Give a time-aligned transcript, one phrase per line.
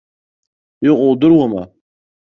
[0.87, 1.61] Иҟоу удыруама.